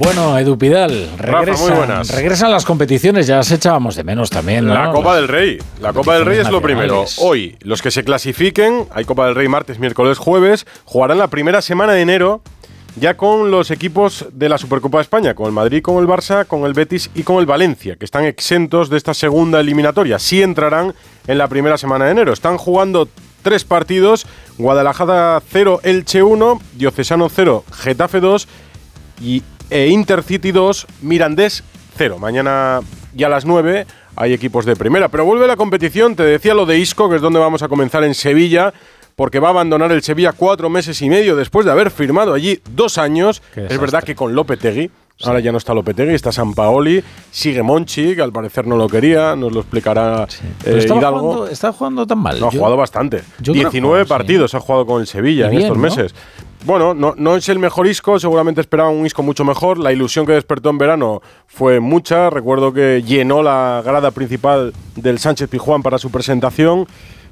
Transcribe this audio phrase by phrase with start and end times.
[0.00, 4.66] Bueno, Edu Pidal, regresan, regresan las competiciones, ya las echábamos de menos también.
[4.66, 5.58] La Copa del Rey.
[5.78, 7.04] La Copa del Rey es lo primero.
[7.18, 11.60] Hoy, los que se clasifiquen, hay Copa del Rey martes, miércoles, jueves, jugarán la primera
[11.60, 12.40] semana de enero
[12.96, 16.46] ya con los equipos de la Supercopa de España, con el Madrid, con el Barça,
[16.46, 20.18] con el Betis y con el Valencia, que están exentos de esta segunda eliminatoria.
[20.18, 20.94] Sí entrarán
[21.26, 22.32] en la primera semana de enero.
[22.32, 23.06] Están jugando
[23.42, 24.26] tres partidos,
[24.56, 28.48] Guadalajara 0, Elche 1, Diocesano 0, Getafe 2
[29.20, 31.64] y e Intercity 2, Mirandés
[31.96, 32.18] 0.
[32.18, 32.80] Mañana
[33.14, 36.66] ya a las 9 hay equipos de primera, pero vuelve la competición, te decía lo
[36.66, 38.74] de Isco, que es donde vamos a comenzar en Sevilla,
[39.16, 42.60] porque va a abandonar el Sevilla cuatro meses y medio después de haber firmado allí
[42.74, 43.42] dos años.
[43.54, 44.90] Es verdad que con Lopetegui,
[45.22, 48.88] Ahora ya no está Lopetegui, está San Paoli, sigue Monchi, que al parecer no lo
[48.88, 50.26] quería, nos lo explicará
[50.64, 51.20] eh, Hidalgo.
[51.20, 52.40] Jugando, ¿Está jugando tan mal?
[52.40, 53.22] No, ha jugado bastante.
[53.38, 56.14] 19 partidos ha jugado con el Sevilla en estos meses.
[56.64, 59.78] Bueno, no, no es el mejor Isco, seguramente esperaba un Isco mucho mejor.
[59.78, 62.28] La ilusión que despertó en verano fue mucha.
[62.28, 66.86] Recuerdo que llenó la grada principal del Sánchez Pijuán para su presentación.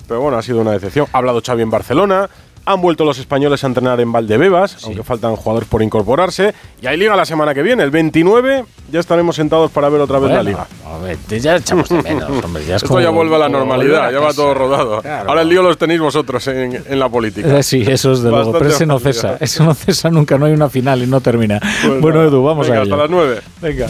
[0.08, 1.06] Pero bueno, ha sido una decepción.
[1.12, 2.30] Ha hablado Xavi en Barcelona,
[2.68, 6.54] han vuelto los españoles a entrenar en Valdebebas, aunque faltan jugadores por incorporarse.
[6.82, 7.82] Y hay liga la semana que viene.
[7.82, 10.66] El 29 ya estaremos sentados para ver otra vez la liga.
[10.86, 12.66] A ver, ya echamos de menos, hombre.
[12.66, 15.02] Ya Esto ya vuelve a la normalidad, ya va todo rodado.
[15.26, 17.58] Ahora el lío los tenéis vosotros en, la política.
[17.58, 18.52] Eh, sí, eso es de luego.
[18.52, 19.38] Pero ese no cesa.
[19.40, 21.60] Ese no cesa nunca, no hay una final y no termina.
[21.86, 23.40] Pues bueno, Edu, vamos venga, a hasta las 9.
[23.62, 23.88] Venga.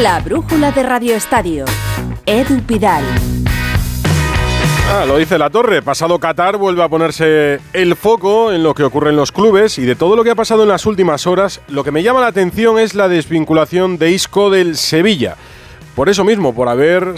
[0.00, 1.66] La brújula de Radio Estadio.
[2.24, 3.04] Edu Pidal.
[4.88, 5.82] Ah, lo dice la torre.
[5.82, 9.82] Pasado Qatar vuelve a ponerse el foco en lo que ocurre en los clubes y
[9.82, 12.28] de todo lo que ha pasado en las últimas horas, lo que me llama la
[12.28, 15.36] atención es la desvinculación de Isco del Sevilla.
[15.94, 17.16] Por eso mismo, por haber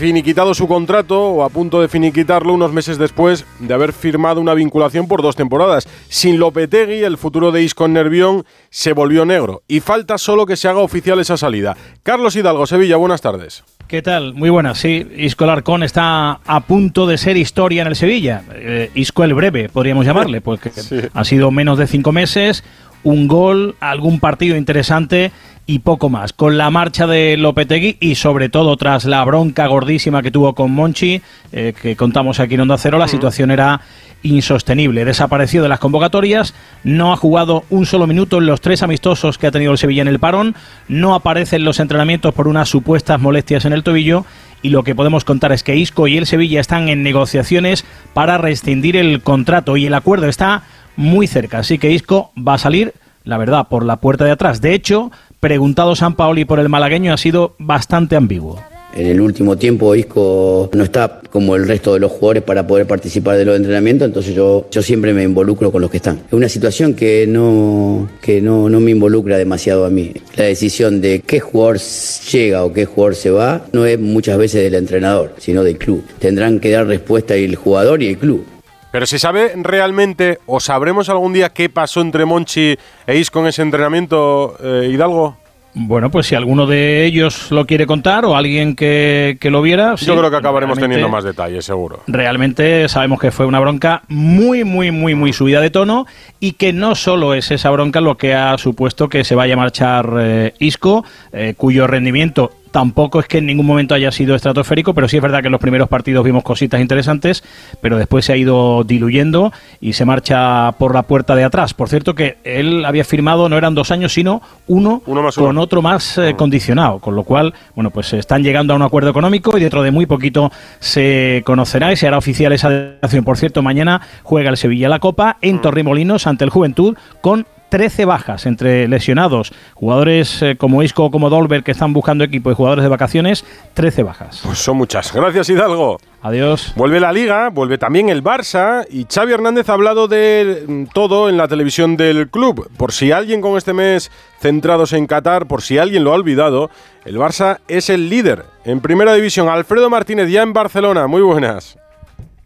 [0.00, 4.54] finiquitado su contrato o a punto de finiquitarlo unos meses después de haber firmado una
[4.54, 5.86] vinculación por dos temporadas.
[6.08, 10.56] Sin Lopetegui, el futuro de Isco en Nervión se volvió negro y falta solo que
[10.56, 11.76] se haga oficial esa salida.
[12.02, 13.62] Carlos Hidalgo, Sevilla, buenas tardes.
[13.88, 14.32] ¿Qué tal?
[14.32, 14.78] Muy buenas.
[14.78, 18.42] Sí, Isco Larcón está a punto de ser historia en el Sevilla.
[18.54, 20.72] Eh, Isco el breve, podríamos llamarle, porque
[21.12, 22.64] ha sido menos de cinco meses,
[23.02, 25.30] un gol, algún partido interesante
[25.70, 26.32] y poco más.
[26.32, 30.72] Con la marcha de Lopetegui y sobre todo tras la bronca gordísima que tuvo con
[30.72, 31.22] Monchi,
[31.52, 33.80] eh, que contamos aquí en Onda Cero, la situación era
[34.24, 35.04] insostenible.
[35.04, 39.46] Desapareció de las convocatorias, no ha jugado un solo minuto en los tres amistosos que
[39.46, 40.56] ha tenido el Sevilla en el parón,
[40.88, 44.26] no aparece en los entrenamientos por unas supuestas molestias en el tobillo
[44.62, 48.38] y lo que podemos contar es que Isco y el Sevilla están en negociaciones para
[48.38, 50.64] rescindir el contrato y el acuerdo está
[50.96, 52.92] muy cerca, así que Isco va a salir,
[53.22, 54.60] la verdad, por la puerta de atrás.
[54.60, 58.60] De hecho, preguntado San Paoli por el malagueño ha sido bastante ambiguo.
[58.92, 62.86] En el último tiempo Isco no está como el resto de los jugadores para poder
[62.86, 66.22] participar de los entrenamientos, entonces yo, yo siempre me involucro con los que están.
[66.26, 70.12] Es una situación que no, que no, no me involucra demasiado a mí.
[70.36, 74.64] La decisión de qué jugador llega o qué jugador se va no es muchas veces
[74.64, 76.04] del entrenador, sino del club.
[76.18, 78.44] Tendrán que dar respuesta el jugador y el club.
[78.90, 83.46] Pero se sabe realmente, o sabremos algún día qué pasó entre Monchi e Isco en
[83.46, 85.36] ese entrenamiento, eh, Hidalgo.
[85.72, 89.94] Bueno, pues si alguno de ellos lo quiere contar o alguien que, lo viera.
[89.94, 92.02] Yo creo que acabaremos teniendo más detalles, seguro.
[92.08, 96.06] Realmente sabemos que fue una bronca muy, muy, muy, muy subida de tono
[96.40, 99.58] y que no solo es esa bronca lo que ha supuesto que se vaya a
[99.58, 104.94] marchar eh, Isco, eh, cuyo rendimiento tampoco es que en ningún momento haya sido estratosférico,
[104.94, 107.42] pero sí es verdad que en los primeros partidos vimos cositas interesantes,
[107.80, 111.74] pero después se ha ido diluyendo y se marcha por la puerta de atrás.
[111.74, 115.02] Por cierto que él había firmado, no eran dos años, sino uno,
[115.34, 119.10] con otro más eh, condicionado, con lo cual, bueno, pues están llegando a un acuerdo
[119.10, 123.24] económico y dentro de muy poquito se conocerá y se hará oficial esa declaración.
[123.24, 125.62] Por cierto, mañana juega el Sevilla la Copa en mm.
[125.62, 131.62] Torremolinos ante el Juventud con 13 bajas entre lesionados, jugadores eh, como Isco como Dolber
[131.62, 133.44] que están buscando equipo y jugadores de vacaciones,
[133.74, 134.42] 13 bajas.
[134.44, 135.12] Pues son muchas.
[135.12, 135.98] Gracias Hidalgo.
[136.22, 136.74] Adiós.
[136.76, 141.30] Vuelve la liga, vuelve también el Barça y Xavi Hernández ha hablado de mm, todo
[141.30, 142.68] en la televisión del club.
[142.76, 146.70] Por si alguien con este mes centrados en Qatar, por si alguien lo ha olvidado,
[147.06, 149.48] el Barça es el líder en primera división.
[149.48, 151.06] Alfredo Martínez ya en Barcelona.
[151.06, 151.79] Muy buenas.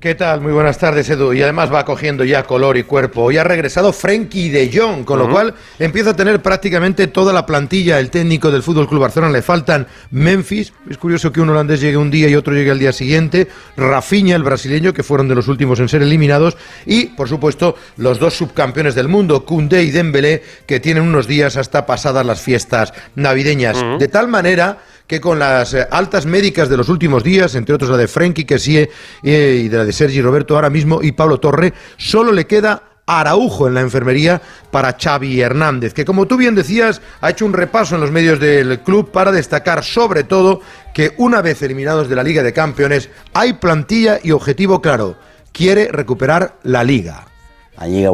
[0.05, 0.43] ¿Qué tal?
[0.43, 1.33] Muy buenas tardes, Edu.
[1.33, 3.23] Y además va cogiendo ya color y cuerpo.
[3.23, 7.47] Hoy ha regresado Frenkie de Jong, con lo cual empieza a tener prácticamente toda la
[7.47, 7.99] plantilla.
[7.99, 10.75] El técnico del Fútbol Club Barcelona le faltan Memphis.
[10.91, 13.49] Es curioso que un holandés llegue un día y otro llegue al día siguiente.
[13.79, 16.59] Rafinha, el brasileño, que fueron de los últimos en ser eliminados.
[16.85, 21.57] Y, por supuesto, los dos subcampeones del mundo, Koundé y Dembélé, que tienen unos días
[21.57, 23.83] hasta pasadas las fiestas navideñas.
[23.99, 27.91] De tal manera que con las eh, altas médicas de los últimos días, entre otros
[27.91, 28.91] la de Frenkie Kessie
[29.23, 32.83] eh, y de la de Sergi Roberto ahora mismo y Pablo Torre, solo le queda
[33.07, 34.41] Araujo en la enfermería
[34.71, 38.41] para Xavi Hernández, que como tú bien decías, ha hecho un repaso en los medios
[38.41, 40.61] del club para destacar sobre todo
[40.95, 45.17] que una vez eliminados de la Liga de Campeones hay plantilla y objetivo claro,
[45.53, 47.27] quiere recuperar la liga.
[47.81, 48.11] En Liga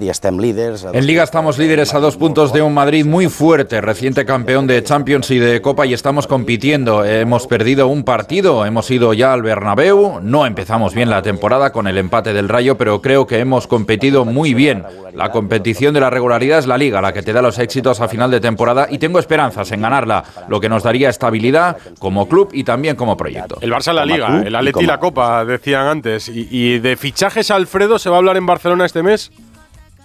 [0.00, 0.86] i estem líders.
[0.92, 4.84] En Liga estamos líderes a dos puntos de un Madrid muy fuerte, reciente campeón de
[4.84, 7.04] Champions y de Copa y estamos compitiendo.
[7.04, 11.86] Hemos perdido un partido, hemos ido ya al Bernabéu, no empezamos bien la temporada con
[11.86, 14.84] el empate del Rayo, pero creo que hemos competido muy bien.
[15.14, 18.08] La competición de la regularidad es la Liga, la que te da los éxitos a
[18.08, 22.50] final de temporada y tengo esperanzas en ganarla, lo que nos daría estabilidad como club
[22.52, 23.56] y también como proyecto.
[23.62, 26.28] El Barça la Liga, el Atleti la Copa, decían antes.
[26.28, 29.30] Y, y de fichajes Alfredo se va a hablar en Barcelona este mes?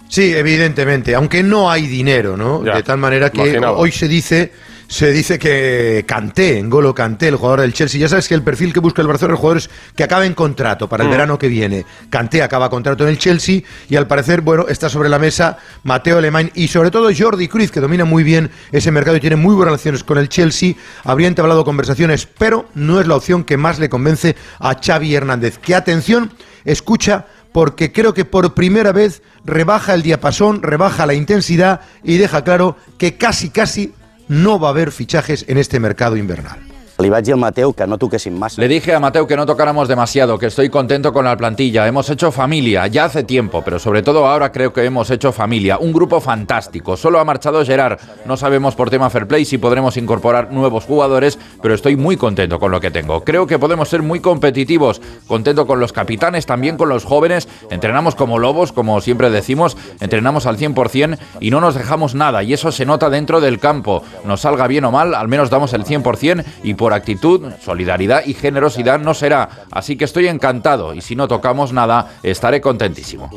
[0.08, 2.60] Sí, evidentemente, aunque no hay dinero, ¿no?
[2.60, 4.52] de tal manera que hoy se dice
[4.86, 8.72] se dice que Canté, Golo Canté, el jugador del Chelsea, ya sabes que el perfil
[8.72, 11.12] que busca el Barcelona es jugadores que acaben contrato para el mm.
[11.12, 11.84] verano que viene.
[12.10, 16.18] Canté acaba contrato en el Chelsea y al parecer, bueno, está sobre la mesa Mateo
[16.18, 19.54] Alemán y sobre todo Jordi Cruz, que domina muy bien ese mercado y tiene muy
[19.54, 20.74] buenas relaciones con el Chelsea.
[21.04, 25.58] Habría entablado conversaciones, pero no es la opción que más le convence a Xavi Hernández.
[25.58, 26.32] Que atención,
[26.64, 32.42] escucha porque creo que por primera vez rebaja el diapasón, rebaja la intensidad y deja
[32.42, 33.94] claro que casi, casi
[34.26, 36.73] no va a haber fichajes en este mercado invernal.
[36.96, 37.10] Le.
[38.56, 41.88] Le dije a Mateo que no tocáramos demasiado, que estoy contento con la plantilla.
[41.88, 45.78] Hemos hecho familia, ya hace tiempo, pero sobre todo ahora creo que hemos hecho familia.
[45.78, 46.96] Un grupo fantástico.
[46.96, 47.98] Solo ha marchado Gerard.
[48.26, 52.60] No sabemos por tema fair play si podremos incorporar nuevos jugadores, pero estoy muy contento
[52.60, 53.24] con lo que tengo.
[53.24, 55.02] Creo que podemos ser muy competitivos.
[55.26, 57.48] Contento con los capitanes, también con los jóvenes.
[57.70, 59.76] Entrenamos como lobos, como siempre decimos.
[59.98, 62.44] Entrenamos al 100% y no nos dejamos nada.
[62.44, 64.04] Y eso se nota dentro del campo.
[64.24, 68.34] Nos salga bien o mal, al menos damos el 100% y por actitud, solidaridad y
[68.34, 69.48] generosidad no será.
[69.70, 73.30] Así que estoy encantado y si no tocamos nada, estaré contentísimo.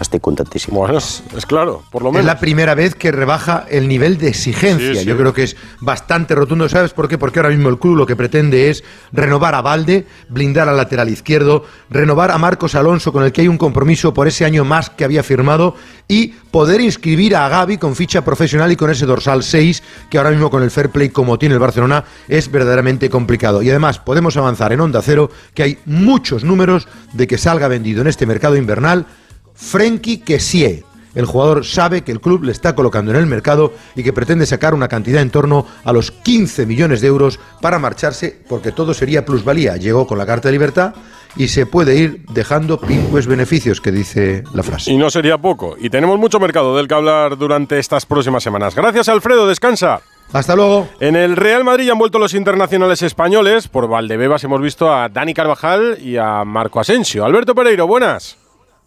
[0.00, 0.80] Estoy contentísimo.
[0.80, 2.20] Bueno, es, claro, por lo menos.
[2.22, 5.02] Es la primera vez que rebaja el nivel de exigencia.
[5.02, 6.68] Yo creo que es bastante rotundo.
[6.68, 7.16] ¿Sabes por qué?
[7.16, 8.82] Porque ahora mismo el club lo que pretende es
[9.12, 13.48] renovar a Valde, blindar al lateral izquierdo, renovar a Marcos Alonso, con el que hay
[13.48, 15.76] un compromiso por ese año más que había firmado,
[16.08, 20.30] y poder inscribir a Gaby con ficha profesional y con ese dorsal 6, que ahora
[20.30, 23.62] mismo con el fair play como tiene el Barcelona es verdaderamente complicado.
[23.62, 28.02] Y además podemos avanzar en Onda Cero, que hay muchos números de que salga vendido
[28.02, 29.06] en este mercado invernal
[29.54, 30.84] Frenkie Kessie.
[31.14, 34.46] El jugador sabe que el club le está colocando en el mercado y que pretende
[34.46, 38.94] sacar una cantidad en torno a los 15 millones de euros para marcharse porque todo
[38.94, 39.76] sería plusvalía.
[39.76, 40.94] Llegó con la carta de libertad
[41.36, 44.92] y se puede ir dejando pingües beneficios, que dice la frase.
[44.92, 45.76] Y no sería poco.
[45.78, 48.74] Y tenemos mucho mercado del que hablar durante estas próximas semanas.
[48.74, 49.46] Gracias, Alfredo.
[49.46, 50.00] Descansa.
[50.32, 50.88] Hasta luego.
[51.00, 53.68] En el Real Madrid han vuelto los internacionales españoles.
[53.68, 57.24] Por Valdebebas hemos visto a Dani Carvajal y a Marco Asensio.
[57.24, 58.36] Alberto Pereiro, buenas.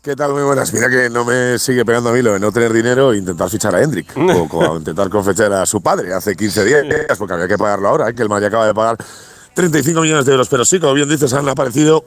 [0.08, 0.32] ¿Qué tal?
[0.32, 0.72] Muy buenas.
[0.72, 3.50] Mira que no me sigue pegando a mí lo de no tener dinero e intentar
[3.50, 4.14] fichar a Hendrik.
[4.16, 6.86] o, intentar confechar a su padre hace 15 días,
[7.18, 8.16] porque había que pagarlo ahora, ¿eh?
[8.16, 8.96] que el Madrid acaba de pagar
[9.54, 10.48] 35 millones de euros.
[10.48, 12.06] Pero sí, como bien dices, han aparecido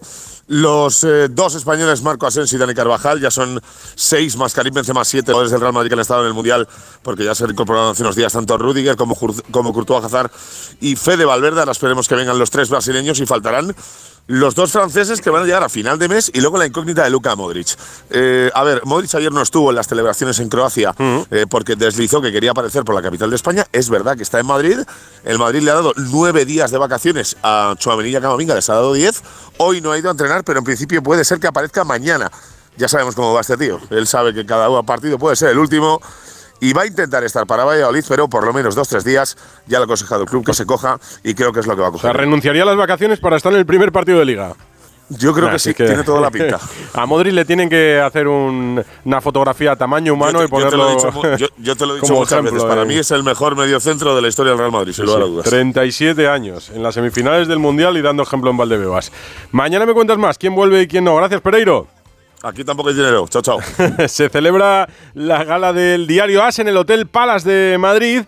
[0.51, 3.21] los eh, dos españoles, Marco Asensio y Dani Carvajal.
[3.21, 3.61] Ya son
[3.95, 6.67] seis más Karim Benzema, siete jugadores del Real Madrid que han estado en el Mundial,
[7.03, 9.17] porque ya se han incorporado hace unos días tanto Rudiger como,
[9.53, 10.33] como Courtois Hazard
[10.81, 11.61] y Fede Valverde.
[11.61, 13.75] Ahora esperemos que vengan los tres brasileños y faltarán
[14.27, 17.03] los dos franceses que van a llegar a final de mes y luego la incógnita
[17.03, 17.77] de Luka Modric.
[18.11, 22.21] Eh, a ver, Modric ayer no estuvo en las celebraciones en Croacia eh, porque deslizó
[22.21, 23.67] que quería aparecer por la capital de España.
[23.73, 24.79] Es verdad que está en Madrid.
[25.25, 28.93] El Madrid le ha dado nueve días de vacaciones a Chuamenilla Camavinga, les ha dado
[28.93, 29.23] diez.
[29.57, 32.31] Hoy no ha ido a entrenar, pero en principio puede ser que aparezca mañana.
[32.77, 33.81] Ya sabemos cómo va este tío.
[33.91, 36.01] Él sabe que cada partido puede ser el último
[36.61, 39.79] y va a intentar estar para Valladolid, pero por lo menos dos, tres días ya
[39.79, 41.89] le ha aconsejado el club que se coja y creo que es lo que va
[41.89, 42.17] a coger.
[42.17, 44.55] Renunciaría a las vacaciones para estar en el primer partido de liga.
[45.11, 46.59] Yo creo que sí, tiene toda la pinta.
[46.95, 50.97] a Modric le tienen que hacer una fotografía a tamaño humano y ponerlo.
[51.59, 52.63] Yo te lo he dicho, muchas veces.
[52.65, 55.27] Para mí es el mejor mediocentro de la historia del Real Madrid, sin lugar a
[55.27, 55.47] dudas.
[55.47, 59.11] 37 años en las semifinales del Mundial y dando ejemplo en Valdebebas.
[59.51, 60.39] Mañana me cuentas más.
[60.39, 61.17] ¿Quién vuelve y quién no?
[61.17, 61.89] Gracias, Pereiro.
[62.43, 63.27] Aquí tampoco hay dinero.
[63.29, 63.59] Chao, chao.
[64.09, 68.23] se celebra la gala del diario AS en el Hotel Palace de Madrid.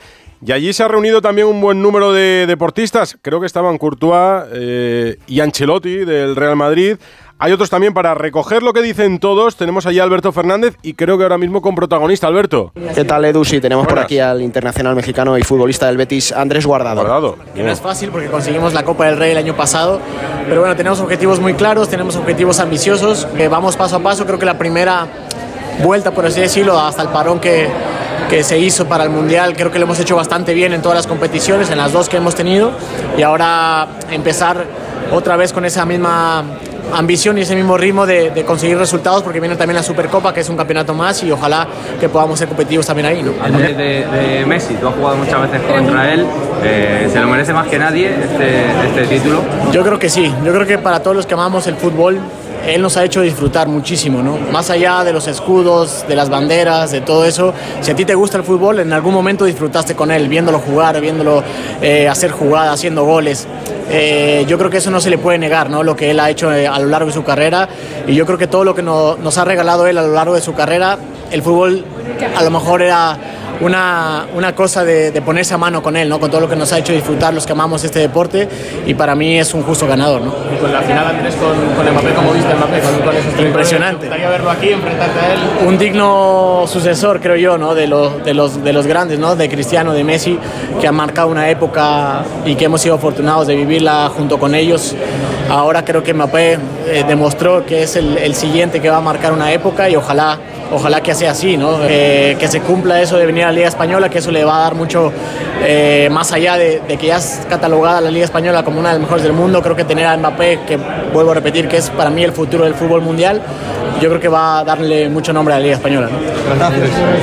[0.44, 3.16] Y allí se ha reunido también un buen número de deportistas.
[3.22, 6.96] Creo que estaban Courtois eh, y Ancelotti del Real Madrid.
[7.38, 9.56] Hay otros también para recoger lo que dicen todos.
[9.56, 12.26] Tenemos allí a Alberto Fernández y creo que ahora mismo con protagonista.
[12.26, 12.72] Alberto.
[12.94, 13.44] ¿Qué tal, Edu?
[13.44, 17.02] Sí, tenemos por aquí al internacional mexicano y futbolista del Betis, Andrés Guardado.
[17.02, 17.36] Guardado.
[17.54, 20.00] Que no es fácil porque conseguimos la Copa del Rey el año pasado.
[20.48, 23.26] Pero bueno, tenemos objetivos muy claros, tenemos objetivos ambiciosos.
[23.36, 24.26] Que vamos paso a paso.
[24.26, 25.06] Creo que la primera
[25.84, 27.68] vuelta, por así decirlo, hasta el parón que,
[28.32, 30.96] que se hizo para el Mundial, creo que lo hemos hecho bastante bien en todas
[30.96, 32.72] las competiciones, en las dos que hemos tenido,
[33.18, 34.64] y ahora empezar
[35.12, 36.42] otra vez con esa misma
[36.94, 40.48] ambición y ese mismo ritmo de, conseguir resultados porque viene también la Supercopa que es
[40.48, 41.68] un campeonato más y ojalá
[42.00, 43.22] que podamos ser competitivos también ahí.
[43.22, 43.32] ¿no?
[43.58, 46.24] De, de, Messi, tú has jugado muchas veces contra él,
[46.64, 49.42] eh, ¿se lo merece más que nadie este, este título?
[49.72, 52.18] Yo creo que sí, yo creo que para todos los que amamos el fútbol
[52.66, 54.38] él nos ha hecho disfrutar muchísimo, ¿no?
[54.52, 58.14] Más allá de los escudos, de las banderas, de todo eso, si a ti te
[58.14, 61.42] gusta el fútbol, en algún momento disfrutaste con él, viéndolo jugar, viéndolo
[61.80, 63.46] eh, hacer jugadas, haciendo goles.
[63.90, 65.82] Eh, yo creo que eso no se le puede negar, ¿no?
[65.82, 67.68] Lo que él ha hecho eh, a lo largo de su carrera
[68.06, 70.40] y yo creo que todo lo que nos ha regalado él a lo largo de
[70.40, 70.98] su carrera,
[71.30, 71.84] el fútbol
[72.36, 73.18] a lo mejor era
[73.60, 76.18] una, una cosa de, ponerse a mano con él, ¿no?
[76.18, 78.48] con todo lo que nos ha hecho disfrutar los que amamos este deporte
[78.86, 80.22] y para mí es un justo ganador.
[80.22, 80.34] ¿no?
[80.54, 82.80] Y con la final Andrés con, con Mbappé, ¿cómo viste Mbappé?
[82.80, 84.06] Con, Impresionante.
[84.06, 85.40] gustaría verlo aquí, enfrentarte a él.
[85.66, 87.74] Un digno sucesor, creo yo, ¿no?
[87.74, 89.36] de, los, de, los, de los grandes, ¿no?
[89.36, 90.38] de Cristiano, de Messi,
[90.80, 94.94] que han marcado una época y que hemos sido afortunados de vivirla junto con ellos.
[95.52, 96.52] Ahora creo que Mbappé
[96.86, 100.38] eh, demostró que es el, siguiente que va a marcar una época y ojalá
[100.72, 101.80] ojalá que sea así, ¿no?
[101.80, 104.60] que se cumpla eso de venir a la Liga Española, que eso le va a
[104.60, 105.12] dar mucho
[105.64, 109.02] eh, más allá de, que ya es catalogada la Liga Española como una de las
[109.02, 109.62] mejores del mundo.
[109.62, 110.78] Creo que tener a Mbappé, que
[111.12, 113.40] vuelvo a repetir que es para mí el futuro del fútbol mundial,
[114.00, 116.08] yo creo que va a darle mucho nombre a la Liga Española.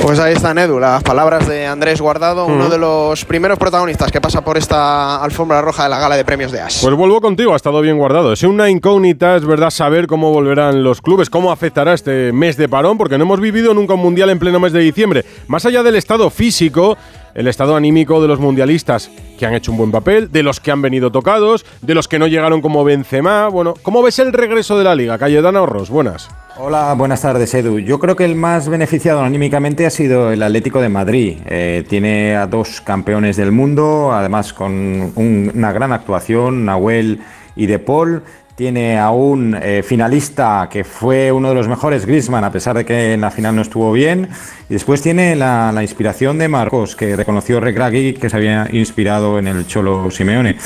[0.02, 4.20] Pues ahí están, Edu, las palabras de Andrés Guardado, uno de los primeros protagonistas que
[4.20, 6.80] pasa por esta alfombra roja de la gala de premios de AS.
[6.82, 8.32] Pues vuelvo contigo, ha estado bien guardado.
[8.32, 12.68] Es una incógnita, es verdad, saber cómo volverán los clubes, cómo afectará este mes de
[12.68, 15.24] parón, porque no hemos vivido nunca un mundial en pleno mes de diciembre.
[15.48, 16.96] Más allá del estado físico,
[17.34, 20.70] el estado anímico de los mundialistas que han hecho un buen papel, de los que
[20.70, 23.48] han venido tocados, de los que no llegaron como Benzema.
[23.48, 25.18] Bueno, ¿cómo ves el regreso de la liga?
[25.18, 26.28] Cayetana Horros, buenas.
[26.58, 27.78] Hola, buenas tardes, Edu.
[27.78, 31.38] Yo creo que el más beneficiado anímicamente ha sido el Atlético de Madrid.
[31.46, 37.20] Eh, tiene a dos campeones del mundo, además con una gran actuación, Nahuel
[37.56, 38.22] y De Paul
[38.60, 42.84] tiene a un eh, finalista que fue uno de los mejores, Griezmann, a pesar de
[42.84, 44.28] que en la final no estuvo bien.
[44.68, 49.46] Y después tiene la, inspiración de Marcos, que reconoció Regragui que se había inspirado en
[49.46, 50.58] el Cholo Simeone.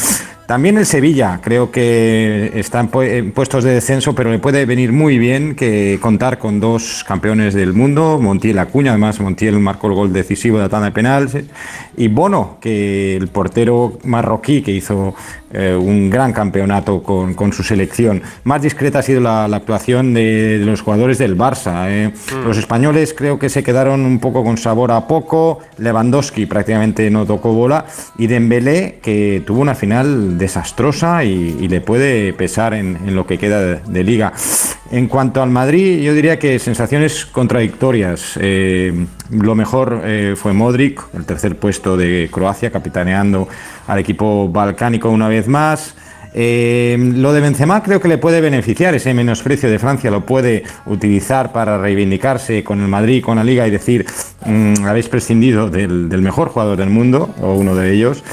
[0.47, 5.19] También el Sevilla, creo que está en, puestos de descenso, pero le puede venir muy
[5.19, 10.13] bien que contar con dos campeones del mundo, Montiel Acuña, además Montiel marcó el gol
[10.13, 11.29] decisivo de la tanda de penal,
[11.97, 15.15] y Bono, que el portero marroquí que hizo
[15.57, 18.23] eh, un gran campeonato con, su selección.
[18.43, 21.87] Más discreta ha sido la, actuación de, los jugadores del Barça.
[21.89, 22.11] Eh.
[22.11, 22.45] Mm.
[22.45, 25.61] Los españoles creo que se quedaron un poco con sabor a poco.
[25.79, 27.87] Lewandowski prácticamente no tocó bola.
[28.19, 33.77] Y Dembélé, que tuvo una final desastrosa y, le puede pesar en, lo que queda
[33.77, 34.33] de, liga.
[34.91, 38.39] En cuanto al Madrid, yo diría que sensaciones contradictorias.
[38.41, 40.03] Eh, lo mejor
[40.37, 43.49] fue Modric, el tercer puesto de Croacia, capitaneando
[43.87, 45.95] al equipo balcánico una vez más.
[46.35, 50.65] Eh, lo de Benzema creo que le puede beneficiar, ese menosprecio de Francia lo puede
[50.87, 54.05] utilizar para reivindicarse con el Madrid, con la Liga y decir,
[54.45, 58.25] mm, habéis prescindido del, mejor jugador del mundo, o uno de ellos.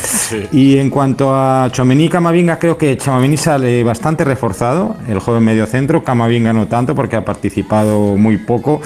[0.52, 5.66] Y en cuanto a Chomení Camavinga, creo que Chomení sale bastante reforzado, el joven medio
[5.66, 8.82] centro, Camavinga no tanto porque ha participado muy poco.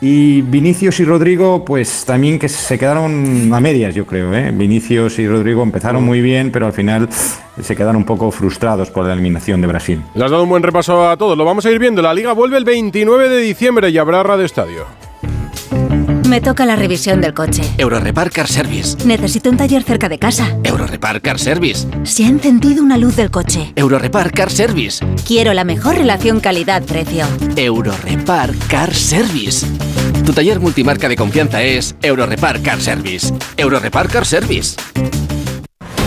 [0.00, 4.32] Y Vinicius y Rodrigo, pues también que se quedaron a medias, yo creo.
[4.34, 4.50] ¿eh?
[4.52, 7.08] Vinicius y Rodrigo empezaron muy bien, pero al final
[7.60, 10.02] se quedan un poco frustrados por la eliminación de Brasil.
[10.14, 11.36] Le has dado un buen repaso a todos.
[11.36, 12.02] Lo vamos a ir viendo.
[12.02, 14.86] La liga vuelve el 29 de diciembre y habrá radio estadio.
[16.28, 17.62] Me toca la revisión del coche.
[17.76, 19.04] Eurorepar Car Service.
[19.04, 20.56] Necesito un taller cerca de casa.
[20.62, 21.88] Eurorepar Car Service.
[22.04, 23.72] Se ha encendido una luz del coche.
[23.74, 25.04] Eurorepar Car Service.
[25.26, 27.26] Quiero la mejor relación calidad-precio.
[27.56, 29.66] Eurorepar Car Service.
[30.24, 33.34] Tu taller multimarca de confianza es Eurorepar Car Service.
[33.56, 34.76] Eurorepar Car Service.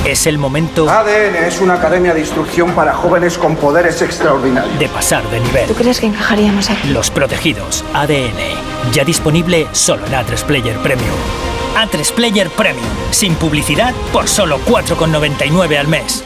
[0.06, 0.90] Es el momento.
[0.90, 4.78] ADN es una academia de instrucción para jóvenes con poderes extraordinarios.
[4.78, 5.66] De pasar de nivel.
[5.66, 6.90] ¿Tú crees que encajaríamos aquí?
[6.90, 7.86] Los protegidos.
[7.94, 8.92] ADN.
[8.92, 11.16] Ya disponible solo en A3 Player Premium.
[11.78, 12.86] A3 Player Premium.
[13.12, 16.26] Sin publicidad por solo 4,99 al mes.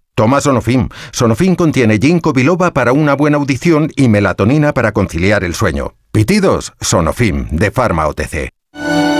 [0.21, 0.87] Toma Sonofim.
[1.11, 5.95] Sonofim contiene ginkgo biloba para una buena audición y melatonina para conciliar el sueño.
[6.11, 8.49] Pitidos, Sonofim, de Pharma OTC.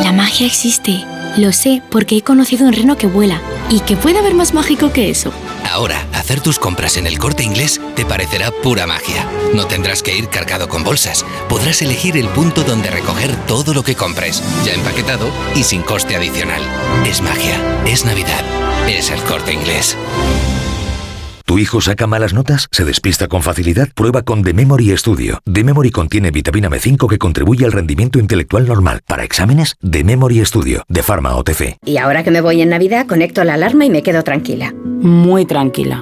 [0.03, 1.03] La magia existe.
[1.37, 3.41] Lo sé porque he conocido un reno que vuela.
[3.71, 5.31] ¿Y que puede haber más mágico que eso?
[5.71, 9.25] Ahora, hacer tus compras en el corte inglés te parecerá pura magia.
[9.55, 11.25] No tendrás que ir cargado con bolsas.
[11.49, 16.15] Podrás elegir el punto donde recoger todo lo que compres, ya empaquetado y sin coste
[16.15, 16.61] adicional.
[17.07, 18.43] Es magia, es Navidad,
[18.87, 19.97] es el corte inglés.
[21.51, 22.69] ¿Tu hijo saca malas notas?
[22.71, 23.89] ¿Se despista con facilidad?
[23.93, 25.41] Prueba con The Memory Studio.
[25.51, 29.01] The Memory contiene vitamina B5 que contribuye al rendimiento intelectual normal.
[29.05, 31.75] Para exámenes, The Memory Studio, de Pharma OTC.
[31.83, 34.73] Y ahora que me voy en Navidad, conecto la alarma y me quedo tranquila.
[34.73, 36.01] Muy tranquila.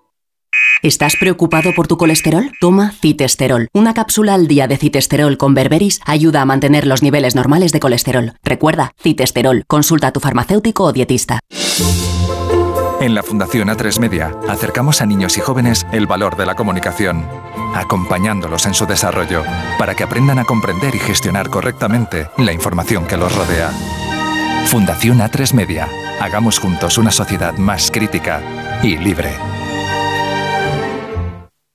[0.83, 2.51] ¿Estás preocupado por tu colesterol?
[2.59, 3.67] Toma citesterol.
[3.71, 7.79] Una cápsula al día de citesterol con berberis ayuda a mantener los niveles normales de
[7.79, 8.33] colesterol.
[8.43, 9.63] Recuerda, citesterol.
[9.67, 11.39] Consulta a tu farmacéutico o dietista.
[12.99, 17.27] En la Fundación A3 Media acercamos a niños y jóvenes el valor de la comunicación,
[17.75, 19.43] acompañándolos en su desarrollo
[19.77, 23.69] para que aprendan a comprender y gestionar correctamente la información que los rodea.
[24.65, 25.87] Fundación A3 Media.
[26.19, 28.41] Hagamos juntos una sociedad más crítica
[28.81, 29.35] y libre.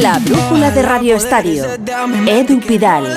[0.00, 1.64] La brújula de Radio Estadio.
[2.26, 3.16] Edu Pidal.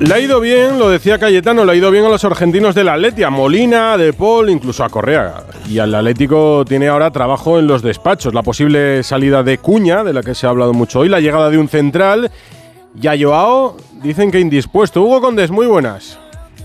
[0.00, 2.88] Le ha ido bien, lo decía Cayetano, le ha ido bien a los argentinos del
[2.88, 5.44] Atleti, a Molina, a De Paul, incluso a Correa.
[5.68, 8.34] Y al Atlético tiene ahora trabajo en los despachos.
[8.34, 11.50] La posible salida de Cuña, de la que se ha hablado mucho hoy, la llegada
[11.50, 12.30] de un central.
[13.00, 15.02] Y a Joao dicen que indispuesto.
[15.02, 16.18] Hugo Condes, muy buenas.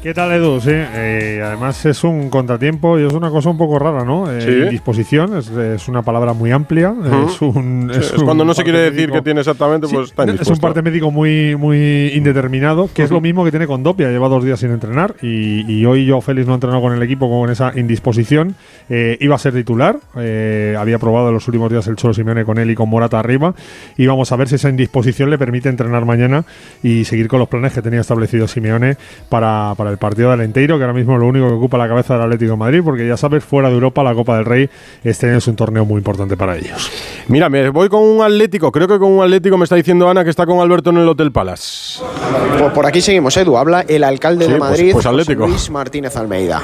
[0.07, 0.61] ¿Qué tal, Edu?
[0.61, 4.31] Sí, eh, además es un contratiempo y es una cosa un poco rara, ¿no?
[4.31, 4.69] Eh, Sí.
[4.69, 6.95] Disposición es, es una palabra muy amplia.
[7.27, 10.23] Es, un, Sí, es un cuando no se quiere decir qué tiene exactamente, pues está
[10.23, 14.09] es un parte médico muy, muy indeterminado, que es lo mismo que tiene con Dopia.
[14.09, 17.03] Lleva dos días sin entrenar y, y hoy yo, Félix, no ha entrenado con el
[17.03, 18.55] equipo con esa indisposición.
[18.89, 22.45] Eh, iba a ser titular, eh, había probado en los últimos días el Cholo Simeone
[22.45, 23.53] con él y con Morata arriba.
[23.97, 26.45] Y vamos a ver si esa indisposición le permite entrenar mañana
[26.81, 28.95] y seguir con los planes que tenía establecido Simeone
[29.27, 31.87] para, para el partido del Enteiro, que ahora mismo es lo único que ocupa la
[31.87, 34.69] cabeza del Atlético de Madrid, porque ya sabes, fuera de Europa, la Copa del Rey
[35.03, 36.89] este año es un torneo muy importante para ellos.
[37.27, 38.71] Mira, me voy con un Atlético.
[38.71, 41.07] Creo que con un Atlético me está diciendo Ana que está con Alberto en el
[41.07, 42.01] Hotel Palace.
[42.57, 43.57] Por, por aquí seguimos, Edu.
[43.57, 45.47] Habla el alcalde Sí, de pues- Madrid, pues Atlético.
[45.47, 46.61] Luis Martínez Almeida.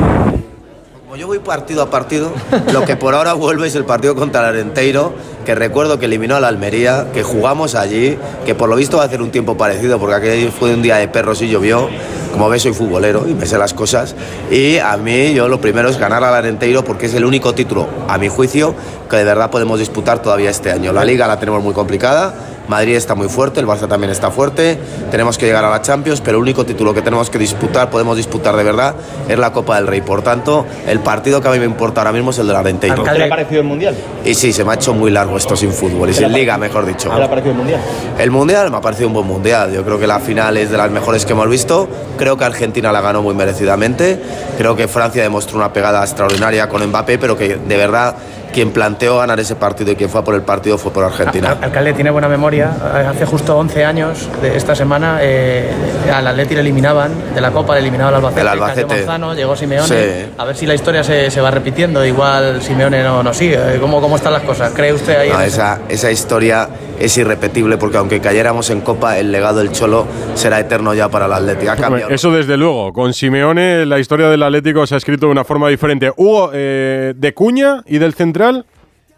[1.16, 2.32] Yo voy partido a partido,
[2.72, 5.14] lo que por ahora vuelve es el partido contra el Arenteiro,
[5.46, 9.04] que recuerdo que eliminó a la Almería, que jugamos allí, que por lo visto va
[9.04, 11.88] a hacer un tiempo parecido, porque aquel fue un día de perros y llovió.
[12.32, 14.16] Como ves, soy futbolero y me sé las cosas.
[14.50, 17.88] Y a mí, yo lo primero es ganar al Arenteiro, porque es el único título,
[18.08, 18.74] a mi juicio,
[19.08, 20.94] que de verdad podemos disputar todavía este año.
[20.94, 22.34] La Liga la tenemos muy complicada.
[22.68, 24.78] Madrid está muy fuerte, el Barça también está fuerte,
[25.12, 28.18] tenemos que llegar a la Champions, pero el único título que tenemos que disputar, podemos
[28.18, 28.96] disputar de verdad,
[29.28, 30.02] es la Copa del Rey.
[30.02, 33.04] Por tanto, el partido que a mí me importa ahora mismo es el del Arenteiro.
[33.04, 33.96] ¿Qué le ha parecido el Mundial?
[34.26, 36.86] Y sí, se me ha hecho muy largo esto sin fútbol, y sin liga, mejor
[36.86, 37.10] dicho.
[37.10, 37.82] ¿Qué le ha parecido el Mundial?
[38.18, 39.74] El Mundial me ha parecido un buen Mundial.
[39.74, 41.88] Yo creo que la final es de las mejores que hemos visto.
[42.18, 44.20] Creo que Argentina la ganó muy merecidamente.
[44.58, 48.16] Creo que Francia demostró una pegada extraordinaria con Mbappé, pero que de verdad
[48.54, 51.58] quien planteó ganar ese partido y quien fue a por el partido fue por Argentina.
[51.60, 52.53] Alcalde tiene buena memoria.
[52.62, 55.70] Hace justo 11 años de esta semana eh,
[56.14, 58.42] al Atleti le eliminaban de la Copa, le eliminaban al Albacete.
[58.42, 58.96] El Albacete.
[58.96, 59.88] Manzano, llegó Simeone.
[59.88, 60.26] Sí.
[60.38, 62.06] A ver si la historia se, se va repitiendo.
[62.06, 63.58] Igual Simeone no, no sigue.
[63.80, 64.74] ¿Cómo, ¿Cómo están las cosas?
[64.74, 65.30] ¿Cree usted ahí?
[65.30, 70.06] No, esa, esa historia es irrepetible porque aunque cayéramos en Copa, el legado del Cholo
[70.36, 71.72] será eterno ya para el Atlético.
[71.72, 72.12] Ha cambiado.
[72.12, 72.94] Eso desde luego.
[72.94, 76.12] Con Simeone la historia del Atlético se ha escrito de una forma diferente.
[76.16, 78.66] Hugo, eh, de Cuña y del Central.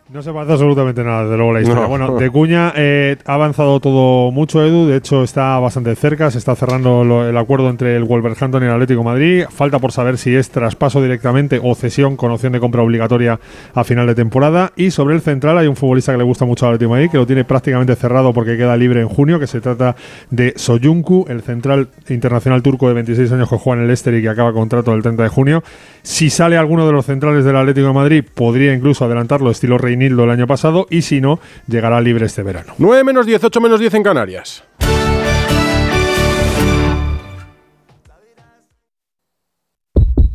[0.07, 1.81] No se parece absolutamente nada, desde luego, la historia.
[1.81, 1.89] No.
[1.89, 4.85] Bueno, de Cuña eh, ha avanzado todo mucho, Edu.
[4.85, 6.29] De hecho, está bastante cerca.
[6.29, 9.45] Se está cerrando lo- el acuerdo entre el Wolverhampton y el Atlético de Madrid.
[9.49, 13.39] Falta por saber si es traspaso directamente o cesión con opción de compra obligatoria
[13.73, 14.71] a final de temporada.
[14.75, 17.11] Y sobre el central hay un futbolista que le gusta mucho al Atlético de Madrid,
[17.11, 19.95] que lo tiene prácticamente cerrado porque queda libre en junio, que se trata
[20.29, 24.21] de Soyuncu, el central internacional turco de 26 años que juega en el Leicester y
[24.21, 25.63] que acaba contrato el 30 de junio.
[26.03, 30.25] Si sale alguno de los centrales del Atlético de Madrid, podría incluso adelantarlo estilo Reinildo
[30.25, 32.73] el año pasado y si no, llegará libre este verano.
[32.77, 34.63] 9 menos 10, 8 menos 10 en Canarias.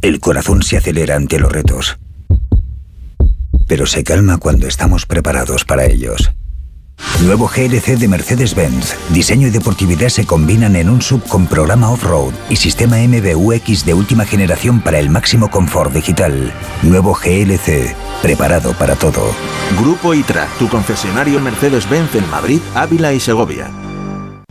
[0.00, 1.98] El corazón se acelera ante los retos.
[3.68, 6.32] pero se calma cuando estamos preparados para ellos.
[7.24, 8.96] Nuevo GLC de Mercedes-Benz.
[9.10, 13.94] Diseño y deportividad se combinan en un sub con programa off-road y sistema MBUX de
[13.94, 16.52] última generación para el máximo confort digital.
[16.82, 19.34] Nuevo GLC, preparado para todo.
[19.78, 23.70] Grupo ITRA, tu concesionario Mercedes-Benz en Madrid, Ávila y Segovia.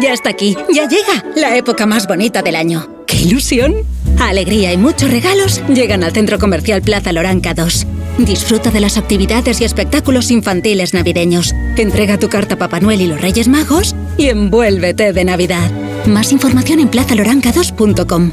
[0.00, 2.88] Ya está aquí, ya llega la época más bonita del año.
[3.06, 3.74] ¡Qué ilusión!
[4.18, 7.86] Alegría y muchos regalos llegan al Centro Comercial Plaza Loranca 2.
[8.18, 11.54] Disfruta de las actividades y espectáculos infantiles navideños.
[11.76, 15.70] Entrega tu carta a Papá Noel y los Reyes Magos y envuélvete de Navidad.
[16.06, 18.32] Más información en plazaloranca2.com.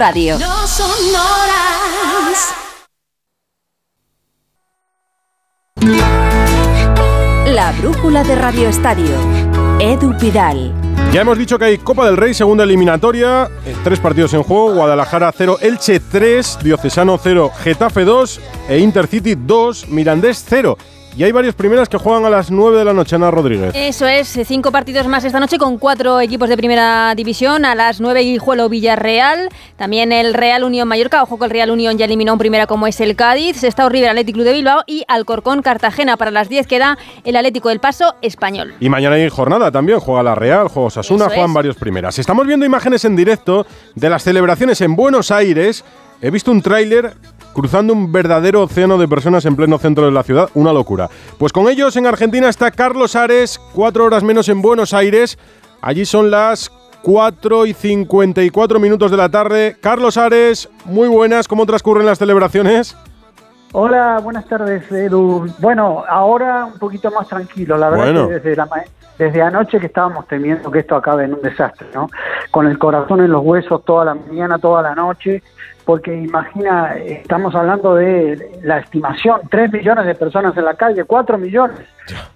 [0.00, 0.38] radio.
[0.38, 2.54] No son horas.
[7.44, 9.14] La brújula de Radio Estadio.
[9.78, 10.72] Edu Pidal.
[11.12, 14.72] Ya hemos dicho que hay Copa del Rey, segunda eliminatoria, eh, tres partidos en juego,
[14.72, 20.78] Guadalajara 0, Elche 3, Diocesano 0, Getafe 2 e Intercity 2, Mirandés 0.
[21.16, 23.72] Y hay varios primeras que juegan a las 9 de la noche, Ana Rodríguez.
[23.74, 27.64] Eso es, cinco partidos más esta noche con cuatro equipos de primera división.
[27.64, 31.22] A las 9 Guijuelo Villarreal, también el Real Unión Mallorca.
[31.22, 33.64] Ojo que el Real Unión ya eliminó un primera como es el Cádiz.
[33.64, 36.16] Está River Atlético Club de Bilbao y Alcorcón Cartagena.
[36.16, 38.74] Para las 10 queda el Atlético del Paso español.
[38.78, 41.54] Y mañana hay jornada también, juega la Real, juega Sasuna, Eso juegan es.
[41.54, 42.18] varios primeras.
[42.18, 45.84] Estamos viendo imágenes en directo de las celebraciones en Buenos Aires.
[46.22, 47.14] He visto un tráiler
[47.54, 51.08] cruzando un verdadero océano de personas en pleno centro de la ciudad, una locura.
[51.38, 55.38] Pues con ellos en Argentina está Carlos Ares, cuatro horas menos en Buenos Aires.
[55.82, 56.70] Allí son las
[57.02, 59.76] 4 y 54 minutos de la tarde.
[59.80, 62.96] Carlos Ares, muy buenas, ¿cómo transcurren las celebraciones?
[63.72, 65.46] Hola, buenas tardes, Edu.
[65.60, 67.76] Bueno, ahora un poquito más tranquilo.
[67.78, 68.28] La verdad Bueno.
[68.28, 68.68] que desde, la
[69.16, 72.08] desde anoche que estábamos temiendo que esto acabe en un desastre, ¿no?
[72.50, 75.42] Con el corazón en los huesos toda la mañana, toda la noche,
[75.90, 81.36] porque imagina, estamos hablando de la estimación, 3 millones de personas en la calle, 4
[81.36, 81.80] millones.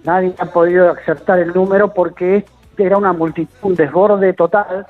[0.03, 2.45] Nadie ha podido acertar el número porque
[2.77, 4.88] era una multitud, un desborde total.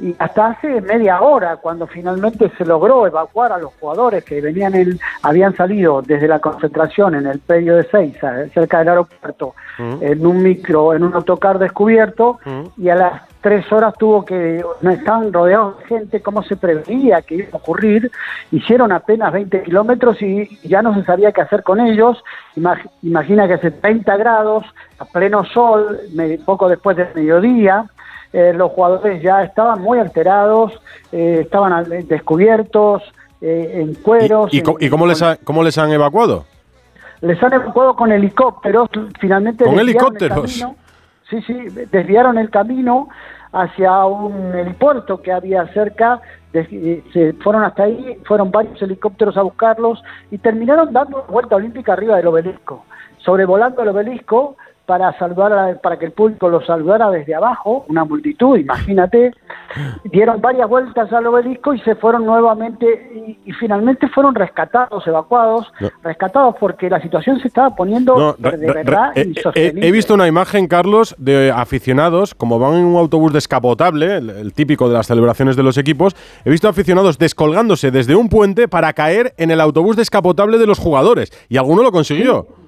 [0.00, 4.74] Y hasta hace media hora, cuando finalmente se logró evacuar a los jugadores que venían
[4.74, 9.54] en, habían salido desde la concentración en el predio de Seiza, eh, cerca del aeropuerto,
[10.00, 12.38] en un micro, en un autocar descubierto,
[12.76, 17.22] y a las tres horas tuvo que, no estaban rodeados de gente, como se preveía
[17.22, 18.10] que iba a ocurrir,
[18.50, 22.22] hicieron apenas 20 kilómetros y ya no se sabía qué hacer con ellos,
[22.56, 24.64] Imag- imagina que hace 30 grados,
[24.98, 27.84] a pleno sol, me- poco después del mediodía,
[28.32, 30.72] eh, los jugadores ya estaban muy alterados,
[31.12, 33.02] eh, estaban descubiertos,
[33.40, 34.52] eh, en cueros.
[34.52, 36.44] ¿Y, co- en- y cómo, les ha- cómo les han evacuado?
[37.20, 38.88] Les han evacuado con helicópteros,
[39.20, 39.64] finalmente...
[39.64, 40.64] ¿Con helicópteros?
[41.30, 41.54] sí, sí,
[41.90, 43.08] desviaron el camino
[43.52, 46.20] hacia un helipuerto que había cerca,
[46.52, 52.16] se fueron hasta ahí, fueron varios helicópteros a buscarlos y terminaron dando vuelta olímpica arriba
[52.16, 52.84] del obelisco.
[53.18, 54.56] Sobrevolando el obelisco,
[54.88, 59.34] para saludar para que el público lo saludara desde abajo, una multitud, imagínate,
[60.04, 65.70] dieron varias vueltas al obelisco y se fueron nuevamente y, finalmente fueron rescatados, evacuados,
[66.02, 70.68] rescatados porque la situación se estaba poniendo de verdad eh, eh, He visto una imagen,
[70.68, 75.64] Carlos, de aficionados, como van en un autobús descapotable, el, típico de las celebraciones de
[75.64, 80.56] los equipos, he visto aficionados descolgándose desde un puente para caer en el autobús descapotable
[80.56, 81.30] de los jugadores.
[81.50, 82.46] Y alguno lo consiguió.
[82.48, 82.67] Sí,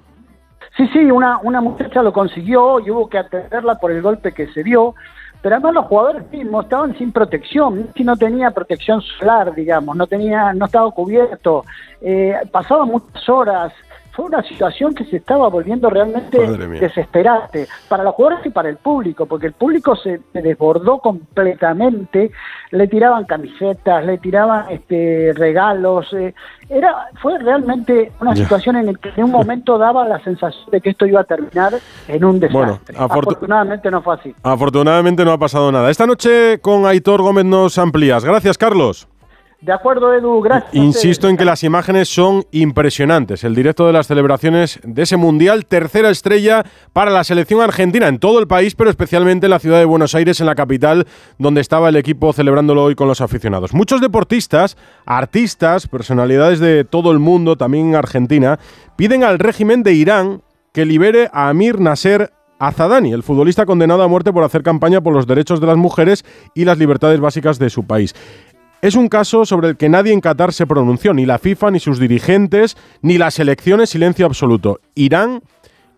[0.87, 4.63] sí, una, una muchacha lo consiguió y hubo que atenderla por el golpe que se
[4.63, 4.95] dio,
[5.41, 10.07] pero además los jugadores mismos estaban sin protección, si no tenía protección solar, digamos, no
[10.07, 11.65] tenía, no estaba cubierto,
[12.01, 13.73] eh, pasaban muchas horas,
[14.11, 16.37] fue una situación que se estaba volviendo realmente
[16.79, 22.31] desesperante para los jugadores y para el público, porque el público se, desbordó completamente,
[22.71, 26.33] le tiraban camisetas, le tiraban este, regalos, eh,
[26.69, 30.81] era fue realmente una situación en la que en un momento daba la sensación de
[30.81, 31.73] que esto iba a terminar
[32.07, 32.95] en un desastre.
[32.97, 34.35] afortunadamente no fue así.
[34.43, 35.89] Afortunadamente no ha pasado nada.
[35.89, 38.23] Esta noche con Aitor Gómez nos amplías.
[38.23, 39.10] Gracias, Carlos.
[39.61, 40.73] De acuerdo, Edu, gracias.
[40.73, 43.43] Insisto en que las imágenes son impresionantes.
[43.43, 48.17] El directo de las celebraciones de ese Mundial, tercera estrella para la selección argentina en
[48.17, 51.05] todo el país, pero especialmente en la ciudad de Buenos Aires, en la capital,
[51.37, 53.71] donde estaba el equipo celebrándolo hoy con los aficionados.
[53.75, 58.57] Muchos deportistas, artistas, personalidades de todo el mundo, también en Argentina,
[58.95, 60.41] piden al régimen de Irán
[60.73, 65.13] que libere a Amir Nasser Azadani, el futbolista condenado a muerte por hacer campaña por
[65.13, 68.13] los derechos de las mujeres y las libertades básicas de su país.
[68.81, 71.79] Es un caso sobre el que nadie en Qatar se pronunció, ni la FIFA, ni
[71.79, 74.79] sus dirigentes, ni las elecciones, silencio absoluto.
[74.95, 75.43] Irán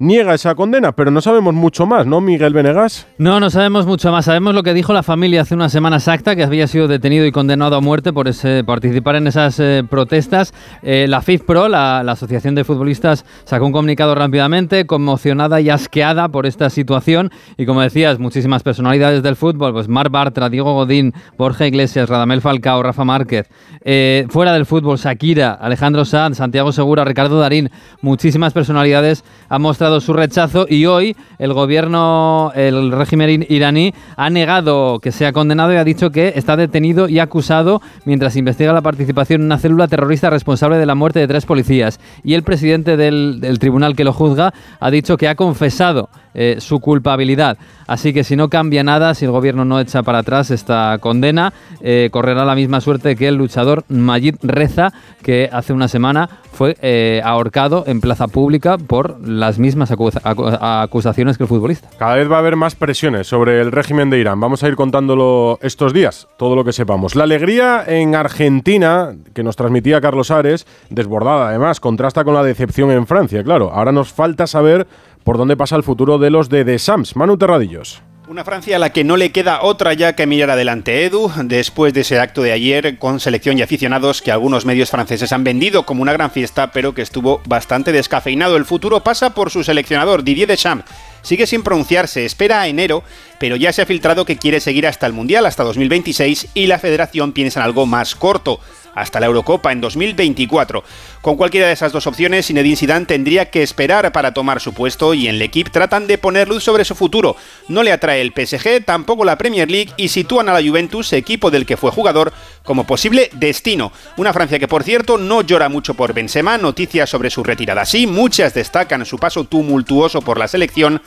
[0.03, 3.07] niega esa condena, pero no sabemos mucho más, ¿no, Miguel Venegas?
[3.17, 4.25] No, no sabemos mucho más.
[4.25, 7.31] Sabemos lo que dijo la familia hace una semana exacta, que había sido detenido y
[7.31, 10.53] condenado a muerte por ese, participar en esas eh, protestas.
[10.81, 16.29] Eh, la FIFPro, la, la Asociación de Futbolistas, sacó un comunicado rápidamente, conmocionada y asqueada
[16.29, 17.31] por esta situación.
[17.57, 22.41] Y como decías, muchísimas personalidades del fútbol, pues Mar Bartra, Diego Godín, Borja Iglesias, Radamel
[22.41, 23.47] Falcao, Rafa Márquez.
[23.85, 27.69] Eh, fuera del fútbol, Shakira, Alejandro Sanz, Santiago Segura, Ricardo Darín,
[28.01, 34.99] muchísimas personalidades han mostrado su rechazo y hoy el gobierno, el régimen iraní, ha negado
[34.99, 39.41] que sea condenado y ha dicho que está detenido y acusado mientras investiga la participación
[39.41, 41.99] en una célula terrorista responsable de la muerte de tres policías.
[42.23, 46.79] Y el presidente del, tribunal que lo juzga ha dicho que ha confesado eh, su
[46.79, 47.57] culpabilidad.
[47.87, 51.53] Así que si no cambia nada, si el gobierno no echa para atrás esta condena,
[51.81, 56.77] eh, correrá la misma suerte que el luchador Majid Reza, que hace una semana fue
[56.81, 61.89] eh, ahorcado en plaza pública por las mismas acusaciones que el futbolista.
[61.97, 64.39] Cada vez va a haber más presiones sobre el régimen de Irán.
[64.39, 67.15] Vamos a ir contándolo estos días, todo lo que sepamos.
[67.15, 72.91] La alegría en Argentina, que nos transmitía Carlos Ares, desbordada además, contrasta con la decepción
[72.91, 73.43] en Francia.
[73.43, 74.87] Claro, ahora nos falta saber
[75.23, 77.15] por dónde pasa el futuro de los de The Sams.
[77.15, 78.01] Manu Terradillos.
[78.25, 81.93] Una Francia a la que no le queda otra ya que mirar adelante Edu, después
[81.93, 85.83] de ese acto de ayer con selección y aficionados que algunos medios franceses han vendido
[85.83, 88.55] como una gran fiesta, pero que estuvo bastante descafeinado.
[88.55, 90.85] El futuro pasa por su seleccionador, Didier Deschamps.
[91.21, 93.03] Sigue sin pronunciarse, espera a enero,
[93.39, 96.79] pero ya se ha filtrado que quiere seguir hasta el Mundial, hasta 2026, y la
[96.79, 98.61] federación piensa en algo más corto
[98.95, 100.83] hasta la Eurocopa en 2024.
[101.21, 105.13] Con cualquiera de esas dos opciones, Zinedine Zidane tendría que esperar para tomar su puesto
[105.13, 107.35] y en el equipo tratan de poner luz sobre su futuro.
[107.67, 111.51] No le atrae el PSG, tampoco la Premier League y sitúan a la Juventus, equipo
[111.51, 113.91] del que fue jugador, como posible destino.
[114.17, 118.07] Una Francia que, por cierto, no llora mucho por Benzema, noticias sobre su retirada sí,
[118.07, 121.01] muchas destacan su paso tumultuoso por la selección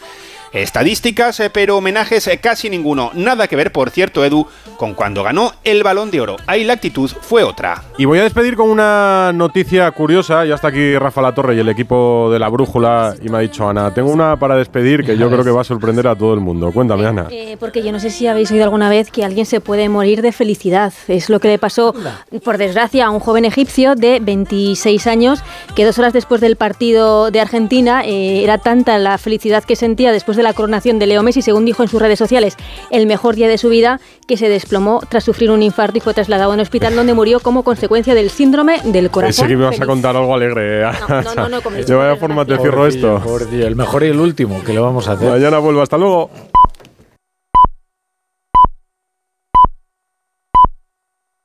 [0.57, 3.11] Estadísticas, eh, pero homenajes eh, casi ninguno.
[3.13, 4.47] Nada que ver, por cierto, Edu,
[4.79, 6.37] con cuando ganó el balón de oro.
[6.47, 7.83] Ahí la actitud fue otra.
[7.99, 10.47] Y voy a despedir con una noticia curiosa.
[10.47, 13.41] Ya está aquí Rafa La Torre y el equipo de la Brújula y me ha
[13.41, 16.33] dicho, Ana, tengo una para despedir que yo creo que va a sorprender a todo
[16.33, 16.73] el mundo.
[16.73, 17.27] Cuéntame, Ana.
[17.31, 20.23] Eh, porque yo no sé si habéis oído alguna vez que alguien se puede morir
[20.23, 20.95] de felicidad.
[21.07, 21.95] Es lo que le pasó,
[22.43, 25.41] por desgracia, a un joven egipcio de 26 años
[25.75, 30.39] que dos horas después del partido de Argentina era tanta la felicidad que sentía después
[30.39, 32.57] de la coronación de Leo Messi, según dijo en sus redes sociales,
[32.91, 36.15] el mejor día de su vida, que se desplomó tras sufrir un infarto y fue
[36.15, 39.47] trasladado a un hospital donde murió como consecuencia del síndrome del corazón.
[39.47, 40.83] Pensé que me vas a contar algo alegre.
[41.09, 43.21] No, no, no, no De vaya forma te cierro esto.
[43.51, 45.31] el mejor y el último, que lo vamos a hacer.
[45.31, 46.31] Mañana vuelvo, hasta luego.